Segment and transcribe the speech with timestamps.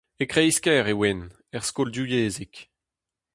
[0.23, 1.21] E kreiz-kêr e oan,
[1.55, 2.55] er skol divyezhek.